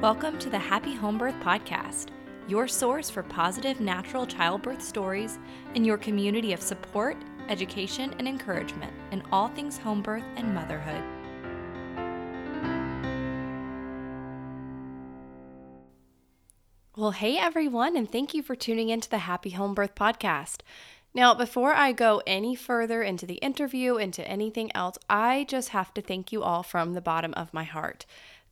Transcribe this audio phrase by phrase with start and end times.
[0.00, 2.10] Welcome to the Happy Home Birth Podcast,
[2.46, 5.40] your source for positive natural childbirth stories
[5.74, 7.16] and your community of support,
[7.48, 11.02] education, and encouragement in all things home birth and motherhood.
[16.96, 20.60] Well, hey everyone, and thank you for tuning into the Happy Home Birth Podcast.
[21.12, 25.92] Now, before I go any further into the interview, into anything else, I just have
[25.94, 28.06] to thank you all from the bottom of my heart.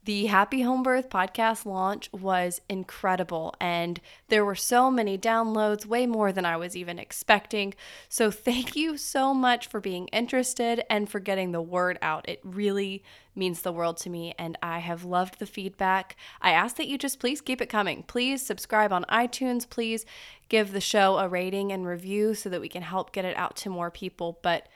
[0.06, 6.06] The Happy Home Birth podcast launch was incredible, and there were so many downloads, way
[6.06, 7.74] more than I was even expecting.
[8.09, 12.29] So, thank you so much for being interested and for getting the word out.
[12.29, 13.02] It really
[13.34, 16.15] means the world to me, and I have loved the feedback.
[16.41, 18.04] I ask that you just please keep it coming.
[18.04, 19.68] Please subscribe on iTunes.
[19.68, 20.07] Please
[20.48, 23.57] give the show a rating and review so that we can help get it out
[23.57, 24.38] to more people.
[24.41, 24.68] But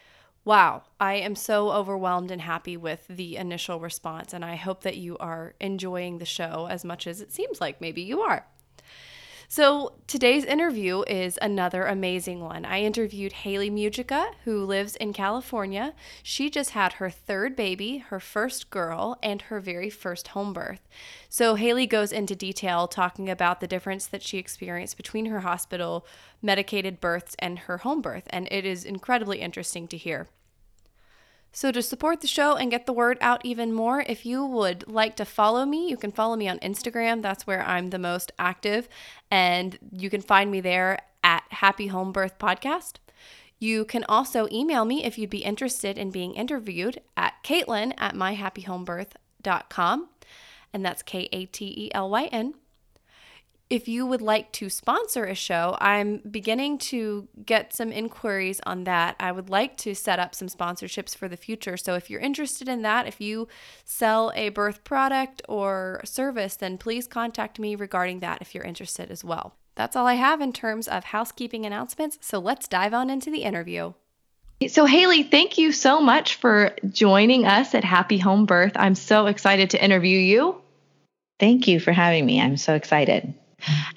[0.44, 4.96] Wow, I am so overwhelmed and happy with the initial response, and I hope that
[4.96, 8.46] you are enjoying the show as much as it seems like maybe you are.
[9.52, 12.64] So, today's interview is another amazing one.
[12.64, 15.92] I interviewed Haley Mujica, who lives in California.
[16.22, 20.86] She just had her third baby, her first girl, and her very first home birth.
[21.28, 26.06] So, Haley goes into detail talking about the difference that she experienced between her hospital
[26.40, 30.28] medicated births and her home birth, and it is incredibly interesting to hear.
[31.52, 34.86] So, to support the show and get the word out even more, if you would
[34.86, 37.22] like to follow me, you can follow me on Instagram.
[37.22, 38.88] That's where I'm the most active.
[39.30, 42.94] And you can find me there at Happy Home Birth Podcast.
[43.58, 48.14] You can also email me if you'd be interested in being interviewed at Katelyn at
[48.14, 50.08] myhappyhomebirth.com.
[50.72, 52.54] And that's K A T E L Y N
[53.70, 58.82] if you would like to sponsor a show, I'm beginning to get some inquiries on
[58.84, 59.14] that.
[59.20, 61.76] I would like to set up some sponsorships for the future.
[61.76, 63.46] So if you're interested in that, if you
[63.84, 69.08] sell a birth product or service, then please contact me regarding that if you're interested
[69.08, 69.54] as well.
[69.76, 72.18] That's all I have in terms of housekeeping announcements.
[72.20, 73.92] So let's dive on into the interview.
[74.66, 78.72] So, Haley, thank you so much for joining us at Happy Home Birth.
[78.74, 80.60] I'm so excited to interview you.
[81.38, 82.40] Thank you for having me.
[82.40, 83.32] I'm so excited.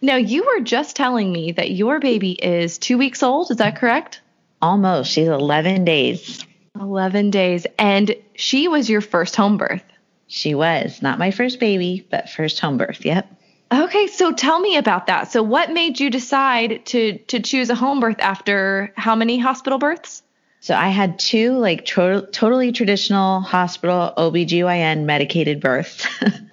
[0.01, 3.51] Now, you were just telling me that your baby is two weeks old.
[3.51, 4.21] Is that correct?
[4.61, 5.11] Almost.
[5.11, 6.45] She's 11 days.
[6.79, 7.65] 11 days.
[7.77, 9.83] And she was your first home birth.
[10.27, 11.01] She was.
[11.01, 13.05] Not my first baby, but first home birth.
[13.05, 13.29] Yep.
[13.71, 15.31] Okay, so tell me about that.
[15.31, 19.79] So what made you decide to to choose a home birth after how many hospital
[19.79, 20.21] births?
[20.59, 26.07] So I had two like to- totally traditional hospital OBGYN medicated births.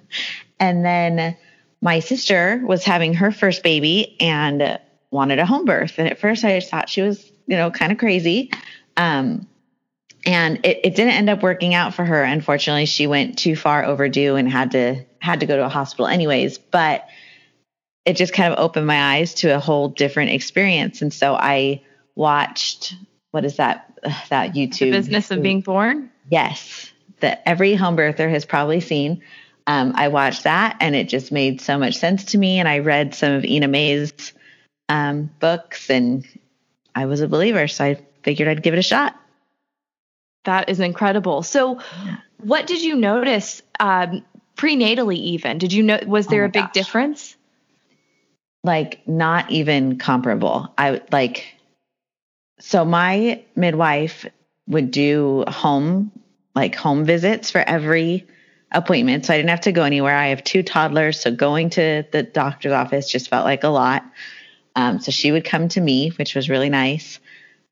[0.59, 1.37] and then
[1.81, 5.95] my sister was having her first baby and wanted a home birth.
[5.97, 8.51] And at first I just thought she was, you know, kind of crazy.
[8.95, 9.47] Um,
[10.25, 12.23] and it, it didn't end up working out for her.
[12.23, 16.07] Unfortunately, she went too far overdue and had to had to go to a hospital
[16.07, 16.59] anyways.
[16.59, 17.07] But
[18.05, 21.01] it just kind of opened my eyes to a whole different experience.
[21.01, 21.81] And so I
[22.15, 22.95] watched
[23.31, 23.99] what is that
[24.29, 26.11] that YouTube the business of being born?
[26.29, 26.91] Yes.
[27.21, 29.23] That every home birther has probably seen
[29.67, 32.59] um, I watched that and it just made so much sense to me.
[32.59, 34.33] And I read some of Ina May's
[34.89, 36.25] um, books and
[36.95, 37.67] I was a believer.
[37.67, 39.15] So I figured I'd give it a shot.
[40.45, 41.43] That is incredible.
[41.43, 41.79] So,
[42.39, 45.17] what did you notice um, prenatally?
[45.17, 45.99] Even did you know?
[46.07, 46.73] Was there oh a big gosh.
[46.73, 47.35] difference?
[48.63, 50.73] Like not even comparable.
[50.77, 51.45] I like.
[52.59, 54.25] So my midwife
[54.67, 56.11] would do home
[56.55, 58.27] like home visits for every
[58.71, 59.25] appointment.
[59.25, 60.15] So I didn't have to go anywhere.
[60.15, 61.19] I have two toddlers.
[61.19, 64.03] So going to the doctor's office just felt like a lot.
[64.75, 67.19] Um, so she would come to me, which was really nice.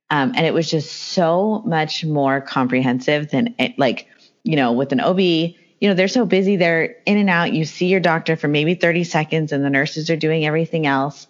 [0.10, 4.08] Um, and it was just so much more comprehensive than it, like,
[4.44, 5.56] you know, with an OB, you
[5.88, 6.56] know, they're so busy.
[6.56, 7.54] They're in and out.
[7.54, 11.28] You see your doctor for maybe 30 seconds and the nurses are doing everything else.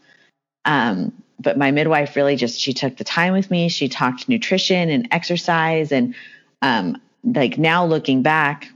[0.65, 3.69] Um, but my midwife really just, she took the time with me.
[3.69, 5.91] She talked nutrition and exercise.
[5.91, 6.15] And,
[6.61, 8.69] um, like now looking back,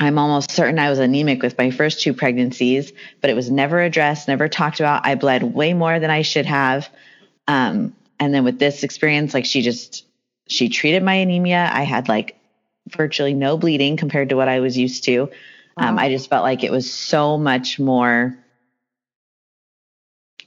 [0.00, 3.80] I'm almost certain I was anemic with my first two pregnancies, but it was never
[3.80, 5.06] addressed, never talked about.
[5.06, 6.88] I bled way more than I should have.
[7.46, 10.06] Um, and then with this experience, like she just,
[10.48, 11.70] she treated my anemia.
[11.72, 12.38] I had like
[12.88, 15.30] virtually no bleeding compared to what I was used to.
[15.76, 18.38] Um, I just felt like it was so much more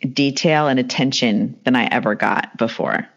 [0.02, 3.08] detail and attention than I ever got before.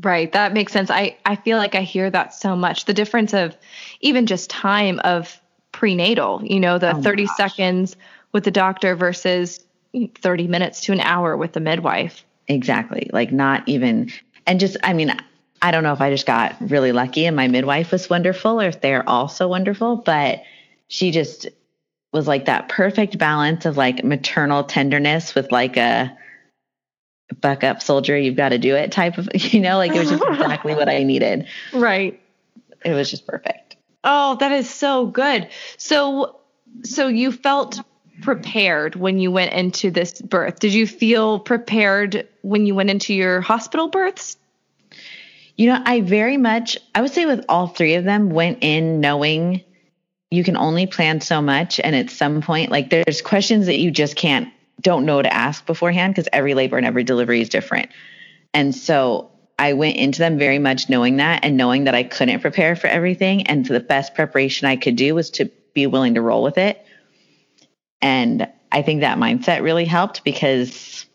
[0.00, 0.30] Right.
[0.32, 0.90] That makes sense.
[0.90, 2.84] I, I feel like I hear that so much.
[2.84, 3.56] The difference of
[4.00, 5.40] even just time of
[5.72, 7.36] prenatal, you know, the oh 30 gosh.
[7.36, 7.96] seconds
[8.32, 9.64] with the doctor versus
[9.94, 12.24] 30 minutes to an hour with the midwife.
[12.46, 13.10] Exactly.
[13.12, 14.12] Like not even,
[14.46, 15.14] and just, I mean,
[15.60, 18.66] I don't know if I just got really lucky and my midwife was wonderful or
[18.66, 20.42] if they're also wonderful, but
[20.86, 21.48] she just,
[22.12, 26.16] was like that perfect balance of like maternal tenderness with like a
[27.40, 30.10] buck up soldier, you've got to do it type of, you know, like it was
[30.10, 31.46] just exactly what I needed.
[31.72, 32.20] Right.
[32.84, 33.76] It was just perfect.
[34.04, 35.48] Oh, that is so good.
[35.76, 36.36] So,
[36.84, 37.80] so you felt
[38.20, 40.58] prepared when you went into this birth?
[40.58, 44.36] Did you feel prepared when you went into your hospital births?
[45.56, 49.00] You know, I very much, I would say with all three of them, went in
[49.00, 49.64] knowing
[50.30, 51.80] you can only plan so much.
[51.80, 54.48] And at some point, like there's questions that you just can't,
[54.80, 57.90] don't know to ask beforehand because every labor and every delivery is different.
[58.54, 62.40] And so I went into them very much knowing that and knowing that I couldn't
[62.40, 63.46] prepare for everything.
[63.48, 66.58] And so the best preparation I could do was to be willing to roll with
[66.58, 66.84] it.
[68.00, 71.06] And I think that mindset really helped because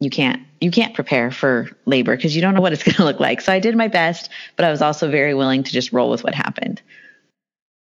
[0.00, 3.04] you can't you can't prepare for labor because you don't know what it's going to
[3.04, 3.40] look like.
[3.40, 6.24] So I did my best, but I was also very willing to just roll with
[6.24, 6.80] what happened.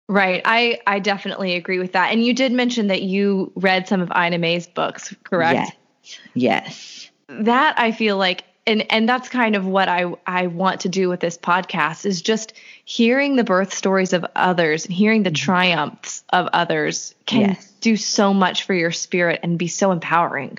[0.08, 0.42] Right.
[0.44, 2.12] I I definitely agree with that.
[2.12, 5.76] And you did mention that you read some of Ina May's books, correct?
[6.02, 6.20] Yes.
[6.34, 7.10] Yes.
[7.28, 11.08] That I feel like and and that's kind of what I I want to do
[11.08, 12.52] with this podcast is just
[12.84, 15.44] hearing the birth stories of others and hearing the mm-hmm.
[15.44, 17.72] triumphs of others can yes.
[17.80, 20.58] do so much for your spirit and be so empowering.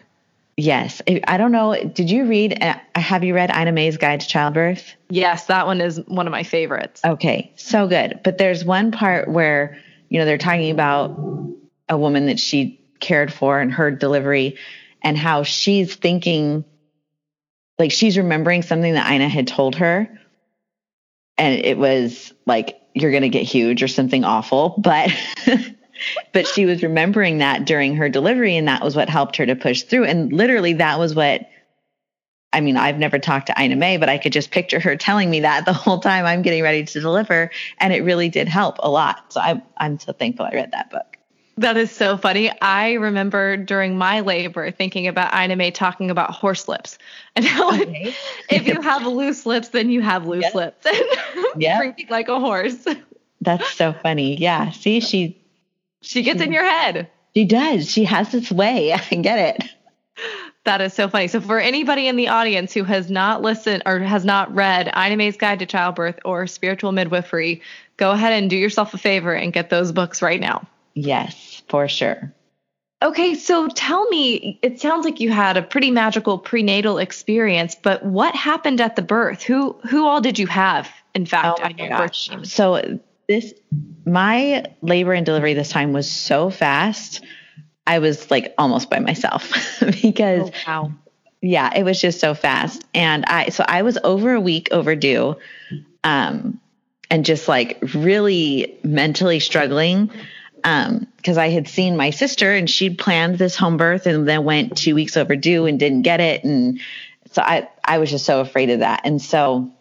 [0.57, 1.01] Yes.
[1.27, 1.75] I don't know.
[1.83, 4.95] Did you read, uh, have you read Ina May's Guide to Childbirth?
[5.09, 7.01] Yes, that one is one of my favorites.
[7.03, 7.51] Okay.
[7.57, 8.21] So good.
[8.23, 11.19] But there's one part where, you know, they're talking about
[11.89, 14.57] a woman that she cared for and her delivery
[15.01, 16.63] and how she's thinking,
[17.77, 20.07] like she's remembering something that Ina had told her.
[21.37, 24.75] And it was like, you're going to get huge or something awful.
[24.77, 25.11] But
[26.33, 29.55] but she was remembering that during her delivery and that was what helped her to
[29.55, 31.49] push through and literally that was what
[32.55, 35.29] I mean, I've never talked to Ina May, but I could just picture her telling
[35.29, 37.51] me that the whole time I'm getting ready to deliver.
[37.79, 39.33] And it really did help a lot.
[39.33, 41.17] So I'm, I'm so thankful I read that book.
[41.57, 42.51] That is so funny.
[42.61, 46.97] I remember during my labor thinking about Ina May talking about horse lips
[47.35, 48.13] and how okay.
[48.49, 50.55] if you have loose lips, then you have loose yep.
[50.55, 50.87] lips.
[51.57, 51.77] yeah.
[51.77, 52.87] Drinking like a horse.
[53.41, 54.37] That's so funny.
[54.37, 54.71] Yeah.
[54.71, 55.37] See, she
[56.05, 57.09] she gets in your head.
[57.35, 57.91] She does.
[57.91, 58.93] She has this way.
[59.11, 59.69] I get it.
[60.63, 61.27] That is so funny.
[61.27, 65.17] So, for anybody in the audience who has not listened or has not read Ina
[65.17, 67.61] May's Guide to Childbirth or Spiritual Midwifery,
[67.97, 70.67] go ahead and do yourself a favor and get those books right now.
[70.95, 72.33] Yes, for sure.
[73.03, 78.03] Okay, so tell me, it sounds like you had a pretty magical prenatal experience, but
[78.03, 79.43] what happened at the birth?
[79.43, 80.89] Who who all did you have?
[81.13, 82.29] In fact, oh my gosh.
[82.43, 83.53] So this
[84.05, 87.23] my labor and delivery this time was so fast.
[87.87, 89.51] I was like almost by myself
[90.01, 90.91] because oh, wow.
[91.41, 92.83] yeah, it was just so fast.
[92.93, 95.37] And I so I was over a week overdue.
[96.03, 96.59] Um
[97.09, 100.09] and just like really mentally struggling
[100.63, 104.43] um because I had seen my sister and she'd planned this home birth and then
[104.43, 106.79] went 2 weeks overdue and didn't get it and
[107.35, 109.01] so I I was just so afraid of that.
[109.03, 109.71] And so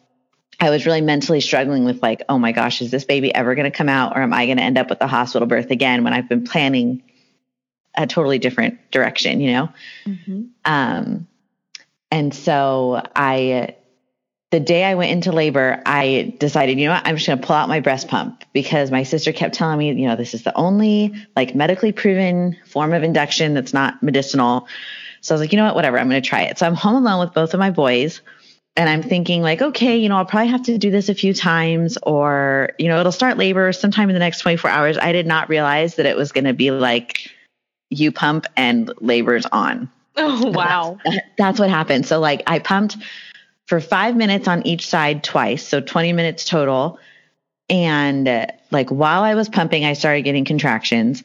[0.60, 3.70] I was really mentally struggling with like, oh my gosh, is this baby ever going
[3.70, 6.04] to come out or am I going to end up with a hospital birth again
[6.04, 7.02] when I've been planning
[7.96, 9.68] a totally different direction, you know?
[10.06, 10.42] Mm-hmm.
[10.64, 11.28] Um,
[12.10, 13.76] and so I,
[14.50, 17.46] the day I went into labor, I decided, you know what, I'm just going to
[17.46, 20.44] pull out my breast pump because my sister kept telling me, you know, this is
[20.44, 24.68] the only like medically proven form of induction that's not medicinal.
[25.20, 26.58] So I was like, you know what, whatever, I'm going to try it.
[26.58, 28.20] So I'm home alone with both of my boys
[28.76, 31.32] and I'm thinking like, okay, you know, I'll probably have to do this a few
[31.32, 34.98] times or, you know, it'll start labor sometime in the next 24 hours.
[34.98, 37.30] I did not realize that it was going to be like
[37.90, 39.90] you pump and labor's on.
[40.16, 40.96] Oh, wow.
[41.04, 42.06] That's, that's, what happened.
[42.06, 42.96] So like I pumped
[43.66, 45.66] for five minutes on each side twice.
[45.66, 47.00] So 20 minutes total.
[47.68, 51.24] And uh, like while I was pumping, I started getting contractions.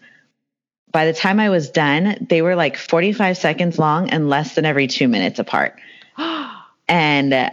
[0.91, 4.65] By the time I was done, they were like 45 seconds long and less than
[4.65, 5.75] every two minutes apart.
[6.89, 7.51] And uh,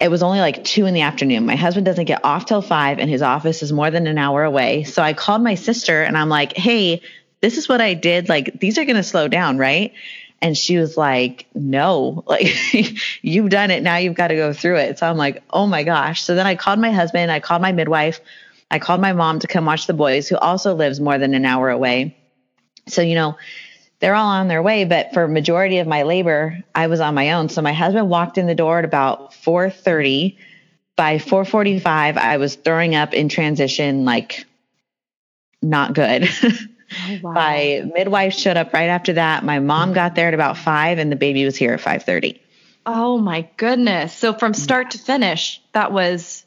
[0.00, 1.46] it was only like two in the afternoon.
[1.46, 4.42] My husband doesn't get off till five, and his office is more than an hour
[4.42, 4.82] away.
[4.82, 7.02] So I called my sister and I'm like, hey,
[7.40, 8.28] this is what I did.
[8.28, 9.92] Like, these are going to slow down, right?
[10.40, 12.48] And she was like, no, like
[13.22, 13.84] you've done it.
[13.84, 14.98] Now you've got to go through it.
[14.98, 16.22] So I'm like, oh my gosh.
[16.22, 18.20] So then I called my husband, I called my midwife,
[18.68, 21.44] I called my mom to come watch the boys, who also lives more than an
[21.44, 22.16] hour away.
[22.88, 23.36] So, you know,
[24.02, 27.32] they're all on their way but for majority of my labor i was on my
[27.32, 27.48] own.
[27.48, 30.36] So my husband walked in the door at about 4.30
[30.96, 34.44] by 4.45 i was throwing up in transition like
[35.64, 36.28] not good.
[36.42, 37.32] Oh, wow.
[37.32, 39.44] my midwife showed up right after that.
[39.44, 42.40] My mom got there at about 5 and the baby was here at 5.30
[42.84, 44.12] oh my goodness.
[44.12, 44.56] So from mm.
[44.56, 46.44] start to finish that was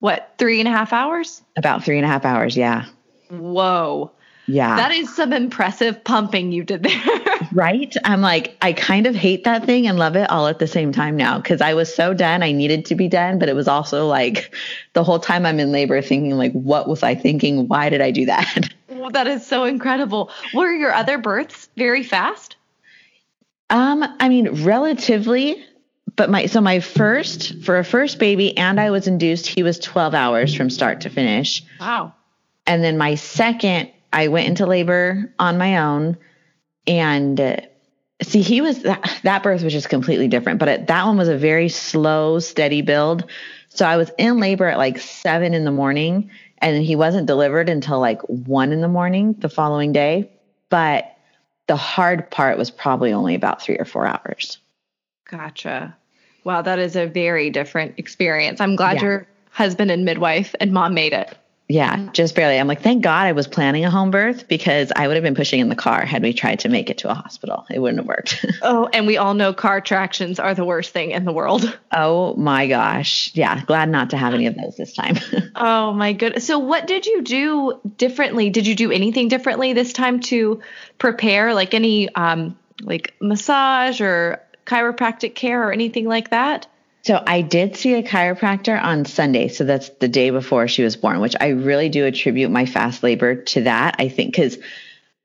[0.00, 1.42] what three and a half hours?
[1.56, 2.86] About three and a half hours yeah.
[3.30, 4.10] Whoa
[4.46, 4.76] Yeah.
[4.76, 7.20] That is some impressive pumping you did there.
[7.52, 7.94] right?
[8.04, 10.92] I'm like, I kind of hate that thing and love it all at the same
[10.92, 12.42] time now because I was so done.
[12.42, 14.54] I needed to be done, but it was also like
[14.92, 17.68] the whole time I'm in labor thinking, like, what was I thinking?
[17.68, 18.72] Why did I do that?
[18.88, 20.30] Well, that is so incredible.
[20.54, 22.56] Were your other births very fast?
[23.68, 25.62] Um, I mean, relatively,
[26.16, 29.78] but my so my first for a first baby and I was induced, he was
[29.78, 31.62] 12 hours from start to finish.
[31.78, 32.14] Wow.
[32.66, 36.16] And then my second, I went into labor on my own
[36.86, 37.56] and uh,
[38.22, 41.28] see he was that, that birth was just completely different, but it, that one was
[41.28, 43.24] a very slow, steady build.
[43.68, 47.68] So I was in labor at like 7 in the morning and he wasn't delivered
[47.68, 50.30] until like 1 in the morning the following day,
[50.70, 51.16] but
[51.66, 54.58] the hard part was probably only about 3 or 4 hours.
[55.28, 55.96] Gotcha.
[56.44, 58.60] Wow, that is a very different experience.
[58.60, 59.02] I'm glad yeah.
[59.02, 61.36] your husband and midwife and mom made it.
[61.68, 62.58] Yeah, just barely.
[62.58, 65.34] I'm like, thank God I was planning a home birth because I would have been
[65.34, 67.66] pushing in the car had we tried to make it to a hospital.
[67.68, 68.44] It wouldn't have worked.
[68.62, 71.78] oh, and we all know car tractions are the worst thing in the world.
[71.98, 73.30] Oh my gosh.
[73.34, 75.16] Yeah, glad not to have any of those this time.
[75.56, 76.46] oh my goodness.
[76.46, 78.50] So, what did you do differently?
[78.50, 80.60] Did you do anything differently this time to
[80.98, 86.66] prepare, like any um, like massage or chiropractic care or anything like that?
[87.06, 89.46] So I did see a chiropractor on Sunday.
[89.46, 93.04] So that's the day before she was born, which I really do attribute my fast
[93.04, 93.94] labor to that.
[94.00, 94.58] I think because,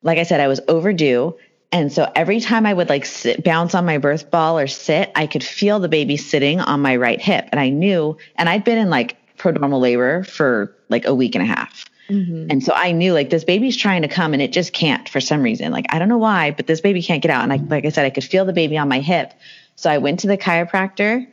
[0.04, 1.36] like I said, I was overdue.
[1.72, 5.12] And so every time I would like sit, bounce on my birth ball or sit,
[5.16, 7.50] I could feel the baby sitting on my right hip.
[7.52, 11.44] And I knew, and I'd been in like prodromal labor for like a week and
[11.44, 11.86] a half.
[12.10, 12.52] Mm-hmm.
[12.52, 15.20] And so I knew like this baby's trying to come and it just can't for
[15.20, 15.72] some reason.
[15.72, 17.42] Like I don't know why, but this baby can't get out.
[17.42, 19.34] And I, like I said, I could feel the baby on my hip.
[19.78, 21.26] So I went to the chiropractor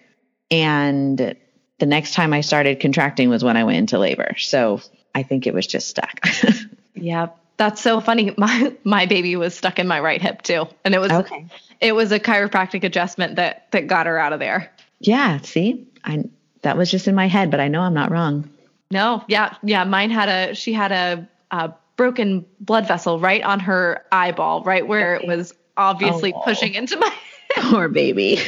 [0.51, 1.37] and
[1.79, 4.37] the next time I started contracting was when I went into labor.
[4.39, 4.81] So
[5.15, 6.21] I think it was just stuck.
[6.95, 7.29] yeah.
[7.57, 8.35] That's so funny.
[8.39, 10.67] My my baby was stuck in my right hip too.
[10.85, 11.47] And it was okay.
[11.81, 14.73] it was a chiropractic adjustment that that got her out of there.
[15.01, 15.87] Yeah, see?
[16.05, 16.25] I
[16.63, 18.49] that was just in my head, but I know I'm not wrong.
[18.91, 19.85] No, yeah, yeah.
[19.85, 24.87] Mine had a she had a, a broken blood vessel right on her eyeball, right
[24.87, 26.41] where it was obviously oh.
[26.43, 27.13] pushing into my
[27.57, 28.41] poor baby.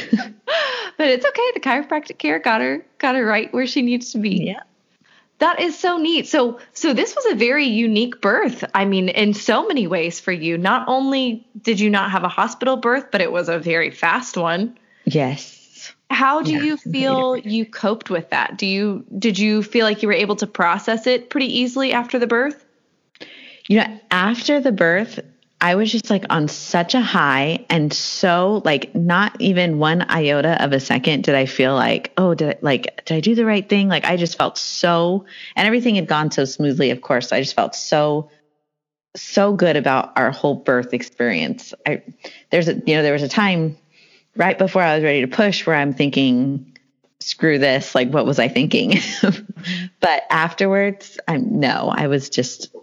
[1.01, 1.51] But it's okay.
[1.55, 4.43] The chiropractic care got her got her right where she needs to be.
[4.45, 4.59] Yeah.
[5.39, 6.27] That is so neat.
[6.27, 8.63] So so this was a very unique birth.
[8.75, 10.59] I mean, in so many ways for you.
[10.59, 14.37] Not only did you not have a hospital birth, but it was a very fast
[14.37, 14.77] one.
[15.05, 15.91] Yes.
[16.11, 18.59] How do yeah, you feel you coped with that?
[18.59, 22.19] Do you did you feel like you were able to process it pretty easily after
[22.19, 22.63] the birth?
[23.67, 25.19] You know, after the birth,
[25.63, 30.61] I was just like on such a high and so like not even one iota
[30.63, 33.45] of a second did I feel like, oh, did I, like did I do the
[33.45, 33.87] right thing?
[33.87, 35.25] Like I just felt so
[35.55, 37.31] and everything had gone so smoothly, of course.
[37.31, 38.31] I just felt so
[39.15, 41.75] so good about our whole birth experience.
[41.85, 42.01] I
[42.49, 43.77] there's a you know, there was a time
[44.35, 46.75] right before I was ready to push where I'm thinking
[47.19, 48.95] screw this, like what was I thinking?
[49.99, 52.75] but afterwards, I'm no, I was just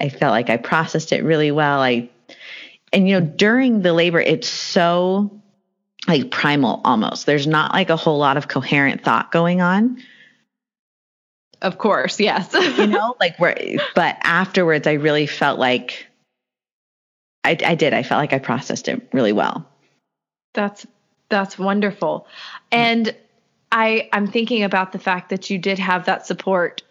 [0.00, 1.80] I felt like I processed it really well.
[1.80, 2.10] I,
[2.92, 5.40] and you know, during the labor, it's so
[6.06, 7.26] like primal almost.
[7.26, 10.02] There's not like a whole lot of coherent thought going on.
[11.62, 12.52] Of course, yes.
[12.52, 13.56] you know, like where,
[13.94, 16.06] but afterwards, I really felt like
[17.44, 17.94] I, I did.
[17.94, 19.66] I felt like I processed it really well.
[20.52, 20.86] That's
[21.28, 22.26] that's wonderful,
[22.70, 23.14] and
[23.72, 26.82] I I'm thinking about the fact that you did have that support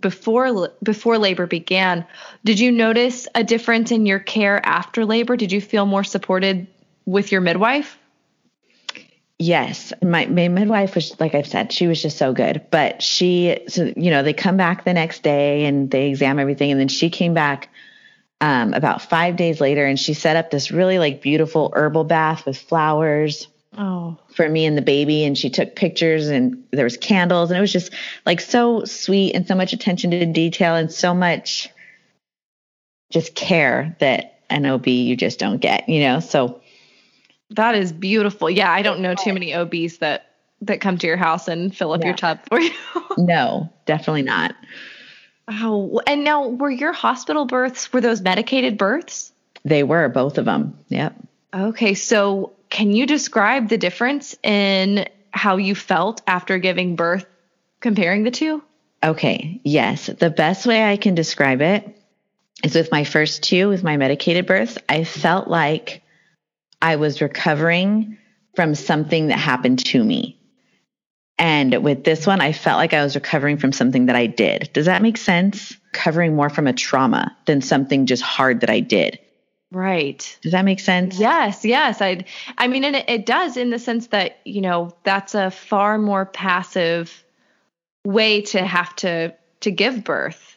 [0.00, 2.04] before before labor began
[2.44, 5.36] did you notice a difference in your care after labor?
[5.36, 6.66] Did you feel more supported
[7.04, 7.96] with your midwife?
[9.38, 9.92] Yes.
[10.02, 13.92] My, my midwife was like i've said she was just so good but she so
[13.96, 17.10] you know they come back the next day and they examine everything and then she
[17.10, 17.68] came back
[18.40, 22.44] um, about five days later and she set up this really like beautiful herbal bath
[22.44, 24.18] with flowers oh.
[24.34, 25.24] for me and the baby.
[25.24, 27.92] And she took pictures and there was candles and it was just
[28.24, 31.68] like so sweet and so much attention to detail and so much
[33.10, 36.20] just care that an OB you just don't get, you know?
[36.20, 36.60] So
[37.50, 38.50] that is beautiful.
[38.50, 38.70] Yeah.
[38.70, 42.00] I don't know too many OBs that, that come to your house and fill up
[42.00, 42.06] yeah.
[42.06, 42.72] your tub for you.
[43.16, 44.54] no, definitely not.
[45.48, 49.32] Oh, and now were your hospital births, were those medicated births?
[49.64, 50.78] They were, both of them.
[50.88, 51.14] Yep.
[51.54, 51.94] Okay.
[51.94, 57.26] So can you describe the difference in how you felt after giving birth
[57.80, 58.62] comparing the two?
[59.02, 60.06] Okay, yes.
[60.06, 62.02] The best way I can describe it
[62.64, 66.02] is with my first two, with my medicated births, I felt like
[66.80, 68.18] I was recovering
[68.54, 70.40] from something that happened to me.
[71.38, 74.70] And with this one, I felt like I was recovering from something that I did.
[74.72, 75.76] Does that make sense?
[75.96, 79.18] recovering more from a trauma than something just hard that I did.
[79.72, 80.38] Right.
[80.42, 81.18] Does that make sense?
[81.18, 82.00] Yes, yes.
[82.00, 82.24] I
[82.56, 85.98] I mean and it, it does in the sense that, you know, that's a far
[85.98, 87.24] more passive
[88.04, 90.56] way to have to to give birth.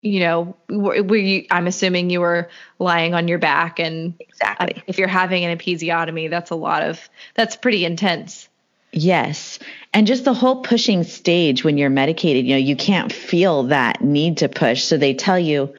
[0.00, 4.82] You know, were you, I'm assuming you were lying on your back and exactly.
[4.86, 8.48] if you're having an episiotomy, that's a lot of that's pretty intense.
[8.92, 9.58] Yes.
[9.92, 14.00] And just the whole pushing stage when you're medicated, you know, you can't feel that
[14.00, 14.84] need to push.
[14.84, 15.74] So they tell you,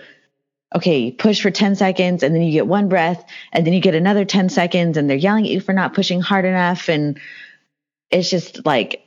[0.76, 3.96] okay, push for 10 seconds and then you get one breath and then you get
[3.96, 6.90] another 10 seconds and they're yelling at you for not pushing hard enough.
[6.90, 7.20] And
[8.12, 9.04] it's just like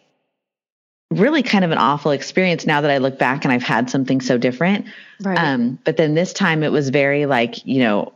[1.10, 4.20] really kind of an awful experience now that I look back and I've had something
[4.20, 4.86] so different.
[5.20, 5.38] Right.
[5.38, 8.12] Um, but then this time it was very like, you know,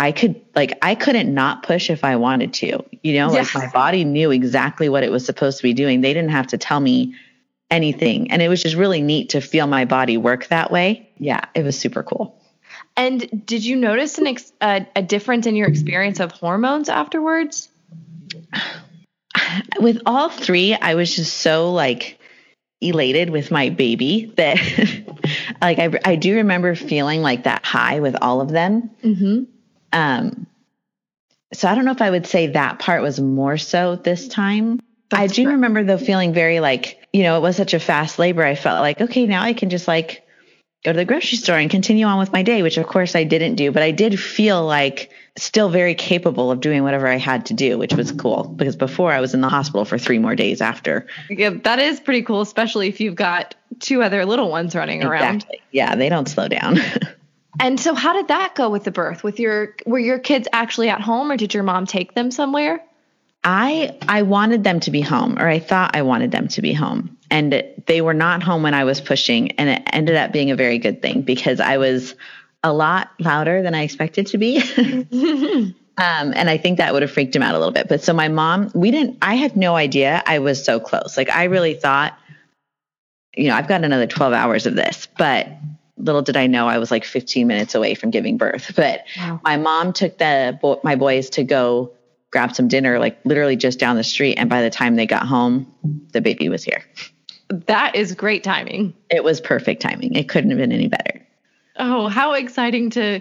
[0.00, 2.84] I could like I couldn't not push if I wanted to.
[3.02, 3.54] You know, Yes.
[3.54, 6.00] like my body knew exactly what it was supposed to be doing.
[6.00, 7.14] They didn't have to tell me
[7.70, 8.30] anything.
[8.30, 11.08] And it was just really neat to feel my body work that way.
[11.18, 12.37] Yeah, it was super cool.
[12.98, 17.68] And did you notice an ex- a, a difference in your experience of hormones afterwards?
[19.80, 22.18] With all three, I was just so like
[22.80, 24.58] elated with my baby that
[25.60, 28.90] like I I do remember feeling like that high with all of them.
[29.02, 29.44] Mm-hmm.
[29.92, 30.46] Um,
[31.52, 34.80] so I don't know if I would say that part was more so this time.
[35.10, 38.44] I do remember though feeling very like, you know, it was such a fast labor.
[38.44, 40.27] I felt like, okay, now I can just like
[40.84, 43.24] go to the grocery store and continue on with my day, which of course I
[43.24, 47.46] didn't do, but I did feel like still very capable of doing whatever I had
[47.46, 50.34] to do, which was cool because before I was in the hospital for three more
[50.34, 51.06] days after.
[51.30, 55.36] Yeah, that is pretty cool, especially if you've got two other little ones running around.
[55.36, 55.62] Exactly.
[55.70, 56.78] Yeah, they don't slow down.
[57.60, 59.24] And so, how did that go with the birth?
[59.24, 62.80] With your were your kids actually at home, or did your mom take them somewhere?
[63.44, 66.72] I I wanted them to be home, or I thought I wanted them to be
[66.72, 70.50] home, and they were not home when I was pushing, and it ended up being
[70.50, 72.14] a very good thing because I was
[72.64, 74.58] a lot louder than I expected to be.
[75.96, 77.88] um, and I think that would have freaked him out a little bit.
[77.88, 79.18] But so my mom, we didn't.
[79.22, 81.16] I had no idea I was so close.
[81.16, 82.18] Like I really thought,
[83.36, 85.48] you know, I've got another twelve hours of this, but
[85.96, 88.72] little did I know I was like 15 minutes away from giving birth.
[88.76, 89.40] But Wow.
[89.42, 91.90] my mom took the bo- my boys to go
[92.30, 94.34] grab some dinner, like literally just down the street.
[94.34, 95.72] And by the time they got home,
[96.12, 96.82] the baby was here.
[97.48, 98.94] That is great timing.
[99.10, 100.14] It was perfect timing.
[100.14, 101.26] It couldn't have been any better.
[101.76, 103.20] Oh, how exciting to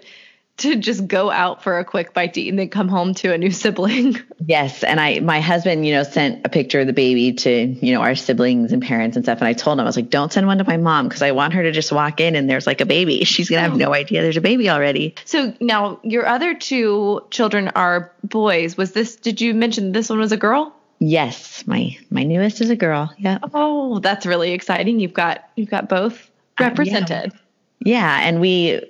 [0.67, 3.34] to just go out for a quick bite to eat and then come home to
[3.34, 4.17] a new sibling.
[4.46, 7.93] Yes, and I my husband, you know, sent a picture of the baby to, you
[7.93, 10.32] know, our siblings and parents and stuff and I told him I was like, "Don't
[10.34, 12.67] send one to my mom because I want her to just walk in and there's
[12.67, 13.24] like a baby.
[13.24, 13.78] She's going to have oh.
[13.78, 18.78] no idea there's a baby already." So now your other two children are boys.
[18.78, 19.15] Was this?
[19.15, 20.74] Did you mention this one was a girl?
[21.00, 23.13] Yes, my my newest is a girl.
[23.17, 23.38] Yeah.
[23.54, 25.00] Oh, that's really exciting.
[25.00, 27.34] You've got you've got both uh, represented.
[27.80, 28.82] Yeah, and we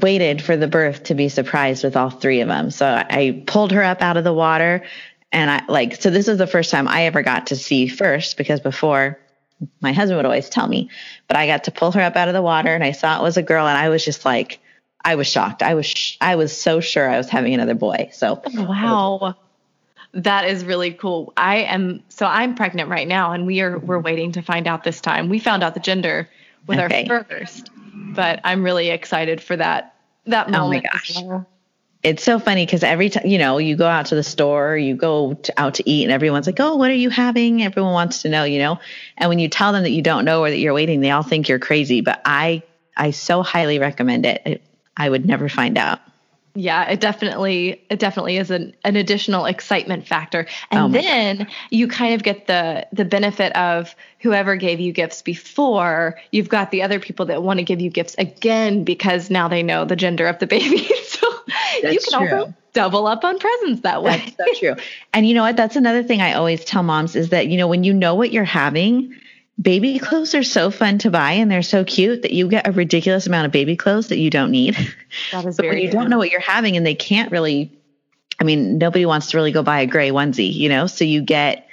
[0.00, 2.70] waited for the birth to be surprised with all three of them.
[2.70, 4.82] So I pulled her up out of the water
[5.30, 8.36] and I like so this is the first time I ever got to see first
[8.36, 9.18] because before
[9.80, 10.90] my husband would always tell me,
[11.28, 13.22] but I got to pull her up out of the water and I saw it
[13.22, 14.58] was a girl and I was just like
[15.04, 15.62] I was shocked.
[15.62, 18.10] I was sh- I was so sure I was having another boy.
[18.12, 19.34] So oh, Wow.
[20.12, 21.32] That is really cool.
[21.36, 24.82] I am so I'm pregnant right now and we are we're waiting to find out
[24.82, 25.28] this time.
[25.28, 26.28] We found out the gender
[26.66, 27.06] with Okay.
[27.08, 27.70] our first.
[28.14, 29.94] But I'm really excited for that
[30.26, 30.86] that Oh my moment.
[30.90, 31.22] gosh.
[31.22, 31.46] well.
[32.02, 34.94] it's so funny because every time you know you go out to the store you
[34.96, 38.22] go to, out to eat and everyone's like oh what are you having everyone wants
[38.22, 38.78] to know you know
[39.18, 41.22] and when you tell them that you don't know or that you're waiting they all
[41.22, 42.62] think you're crazy but i
[42.96, 44.62] i so highly recommend it, it
[44.96, 46.00] i would never find out
[46.56, 50.46] Yeah, it definitely it definitely is an, an additional excitement factor.
[50.70, 55.20] And Oh then you kind of get the the benefit of whoever gave you gifts
[55.20, 59.48] before, you've got the other people that want to give you gifts again because now
[59.48, 60.88] they know the gender of the baby.
[61.04, 61.26] so
[61.82, 62.38] you can true.
[62.38, 64.32] also double up on presents that way.
[64.38, 67.28] that's so true and you know what that's another thing i always tell moms is
[67.28, 69.14] that you know when you know what you're having
[69.60, 72.72] baby clothes are so fun to buy and they're so cute that you get a
[72.72, 74.76] ridiculous amount of baby clothes that you don't need
[75.32, 77.72] That is But when you don't know what you're having and they can't really,
[78.40, 80.86] I mean, nobody wants to really go buy a gray onesie, you know?
[80.86, 81.68] So you get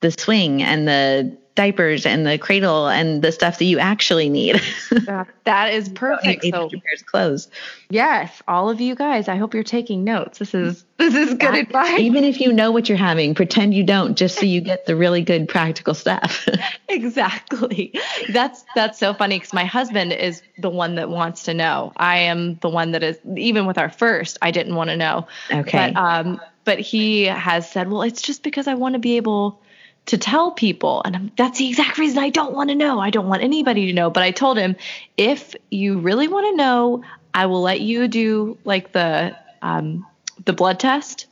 [0.00, 4.60] the swing and the diapers and the cradle and the stuff that you actually need.
[4.90, 6.44] That- that is perfect.
[6.44, 7.48] So pairs of clothes.
[7.90, 10.38] yes, all of you guys, I hope you're taking notes.
[10.38, 12.00] This is this is good advice.
[12.00, 14.96] Even if you know what you're having, pretend you don't just so you get the
[14.96, 16.48] really good practical stuff.
[16.88, 17.92] exactly
[18.32, 22.18] that's that's so funny because my husband is the one that wants to know i
[22.18, 25.92] am the one that is even with our first i didn't want to know Okay.
[25.92, 29.60] but um but he has said well it's just because i want to be able
[30.06, 31.02] to tell people.
[31.04, 33.00] And I'm, that's the exact reason I don't want to know.
[33.00, 34.10] I don't want anybody to know.
[34.10, 34.76] But I told him,
[35.16, 40.06] if you really want to know, I will let you do like the um,
[40.44, 41.26] the blood test.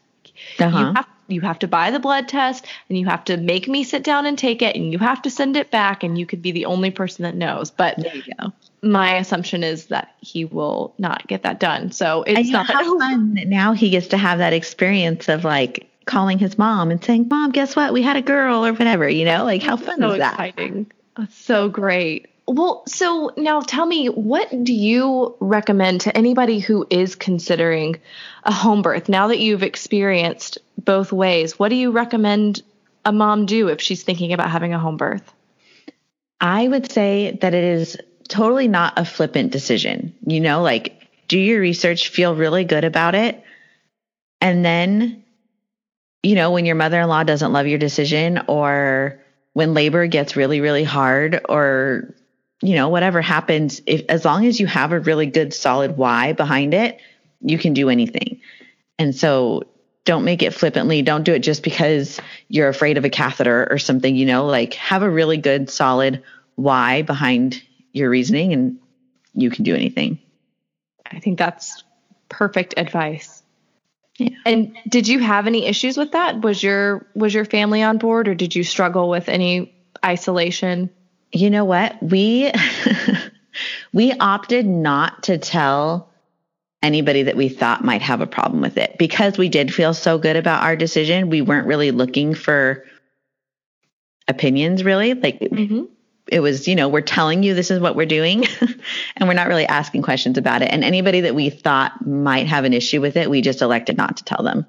[0.58, 0.78] Uh-huh.
[0.78, 3.84] You have you have to buy the blood test and you have to make me
[3.84, 6.42] sit down and take it and you have to send it back and you could
[6.42, 7.70] be the only person that knows.
[7.70, 8.52] But there you go.
[8.82, 11.92] My assumption is that he will not get that done.
[11.92, 16.38] So it's not how fun now he gets to have that experience of like calling
[16.38, 17.92] his mom and saying, "Mom, guess what?
[17.92, 20.32] We had a girl or whatever." You know, like how fun so is that?
[20.34, 20.90] Exciting.
[21.16, 22.28] That's so great.
[22.46, 28.00] Well, so now tell me, what do you recommend to anybody who is considering
[28.42, 29.08] a home birth?
[29.08, 32.62] Now that you've experienced both ways, what do you recommend
[33.04, 35.32] a mom do if she's thinking about having a home birth?
[36.40, 37.96] I would say that it is
[38.28, 40.14] totally not a flippant decision.
[40.26, 43.42] You know, like do your research, feel really good about it,
[44.40, 45.22] and then
[46.22, 49.20] you know, when your mother in law doesn't love your decision or
[49.54, 52.14] when labor gets really, really hard or,
[52.62, 56.32] you know, whatever happens, if, as long as you have a really good solid why
[56.32, 57.00] behind it,
[57.40, 58.40] you can do anything.
[58.98, 59.64] And so
[60.04, 61.02] don't make it flippantly.
[61.02, 64.74] Don't do it just because you're afraid of a catheter or something, you know, like
[64.74, 66.22] have a really good solid
[66.54, 68.78] why behind your reasoning and
[69.34, 70.18] you can do anything.
[71.10, 71.84] I think that's
[72.28, 73.41] perfect advice.
[74.22, 74.38] Yeah.
[74.46, 76.42] And did you have any issues with that?
[76.42, 80.90] Was your was your family on board or did you struggle with any isolation?
[81.32, 82.02] You know what?
[82.02, 82.52] We
[83.92, 86.10] we opted not to tell
[86.82, 90.18] anybody that we thought might have a problem with it because we did feel so
[90.18, 91.30] good about our decision.
[91.30, 92.84] We weren't really looking for
[94.28, 95.14] opinions really.
[95.14, 95.91] Like mm-hmm
[96.32, 98.46] it was, you know, we're telling you this is what we're doing
[99.16, 100.72] and we're not really asking questions about it.
[100.72, 104.16] And anybody that we thought might have an issue with it, we just elected not
[104.16, 104.64] to tell them.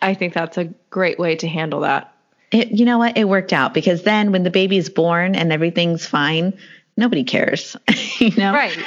[0.00, 2.14] I think that's a great way to handle that.
[2.50, 3.18] It, you know what?
[3.18, 6.58] It worked out because then when the baby's born and everything's fine,
[6.96, 7.76] nobody cares,
[8.18, 8.52] you know?
[8.54, 8.78] Right.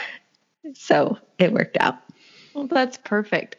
[0.73, 1.99] So it worked out.
[2.55, 3.57] Well, that's perfect.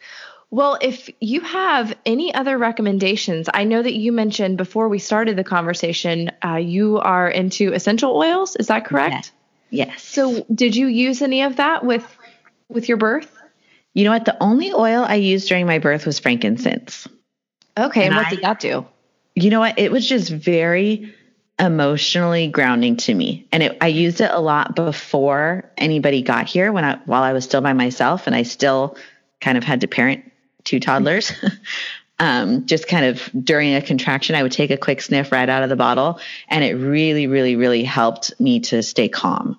[0.50, 5.37] Well, if you have any other recommendations, I know that you mentioned before we started
[5.37, 8.56] the conversation, uh, you are into essential oils.
[8.56, 9.32] Is that correct?
[9.68, 9.88] Yes.
[9.88, 10.02] yes.
[10.02, 12.04] So, did you use any of that with
[12.68, 13.30] with your birth?
[13.92, 14.24] You know what?
[14.24, 17.06] The only oil I used during my birth was frankincense.
[17.76, 18.87] Okay, and, and what I, did that do?
[19.34, 19.78] You know what?
[19.78, 21.14] It was just very
[21.58, 26.72] emotionally grounding to me, and it, I used it a lot before anybody got here
[26.72, 28.96] when I while I was still by myself, and I still
[29.42, 30.24] kind of had to parent
[30.68, 31.33] two toddlers.
[32.18, 35.62] um, just kind of during a contraction, I would take a quick sniff right out
[35.62, 39.59] of the bottle, and it really, really, really helped me to stay calm.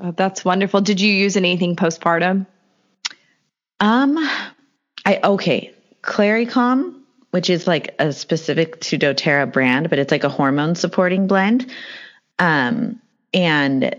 [0.00, 0.80] Oh, that's wonderful.
[0.80, 2.46] Did you use anything postpartum?
[3.80, 4.18] Um,
[5.06, 10.28] I okay, ClaryCalm, which is like a specific to DoTerra brand, but it's like a
[10.28, 11.70] hormone supporting blend.
[12.38, 13.00] Um,
[13.32, 13.94] and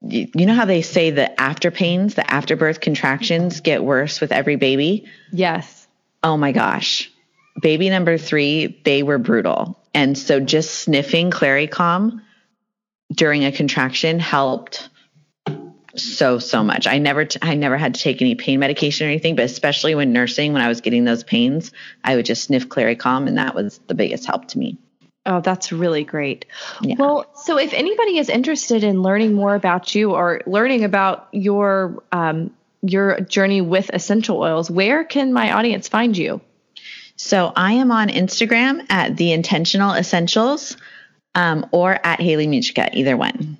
[0.00, 4.56] you know how they say the after pains, the afterbirth contractions get worse with every
[4.56, 5.06] baby?
[5.32, 5.86] Yes.
[6.22, 7.10] Oh my gosh.
[7.60, 9.82] Baby number three, they were brutal.
[9.94, 12.20] And so just sniffing ClaryCalm
[13.12, 14.88] during a contraction helped
[15.96, 16.86] so so much.
[16.86, 19.96] I never t- I never had to take any pain medication or anything, but especially
[19.96, 21.72] when nursing when I was getting those pains,
[22.04, 24.78] I would just sniff ClaryCalm and that was the biggest help to me.
[25.28, 26.46] Oh, that's really great.
[26.80, 26.94] Yeah.
[26.98, 32.02] Well, so if anybody is interested in learning more about you or learning about your
[32.12, 36.40] um, your journey with essential oils, where can my audience find you?
[37.16, 40.78] So I am on Instagram at the Intentional Essentials
[41.34, 43.58] um, or at Haley Michka, either one.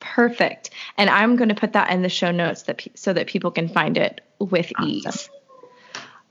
[0.00, 0.70] Perfect.
[0.98, 3.52] And I'm going to put that in the show notes that pe- so that people
[3.52, 4.88] can find it with awesome.
[4.88, 5.30] ease.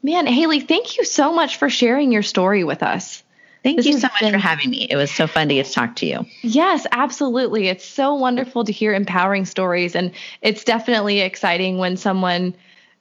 [0.04, 3.24] Man, Haley, thank you so much for sharing your story with us.
[3.64, 4.88] Thank this you so much been, for having me.
[4.90, 6.26] It was so fun to get to talk to you.
[6.42, 7.68] Yes, absolutely.
[7.68, 9.96] It's so wonderful to hear empowering stories.
[9.96, 12.56] And it's definitely exciting when someone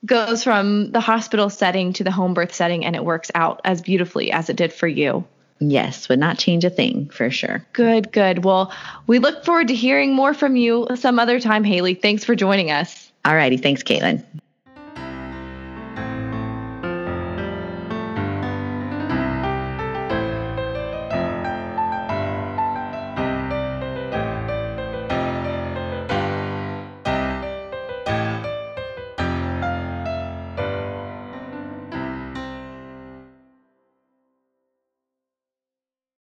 [0.05, 3.81] goes from the hospital setting to the home birth setting and it works out as
[3.81, 5.25] beautifully as it did for you.
[5.61, 7.67] Yes, would not change a thing for sure.
[7.75, 8.45] Good, good.
[8.45, 8.73] Well,
[9.07, 11.95] we look forward to hearing more from you some other time, Haley.
[11.95, 13.13] Thanks for joining us.
[13.27, 13.59] All righty.
[13.59, 14.25] Thanks, Katelyn.